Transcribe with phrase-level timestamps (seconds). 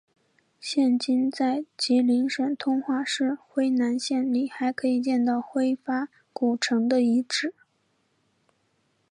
[0.59, 7.53] 现今在吉林省通化市辉南县里还可以见到辉发古城的遗址。